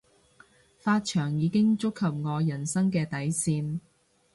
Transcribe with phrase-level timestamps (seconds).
[0.83, 3.79] 髮長已經觸及我人生嘅底線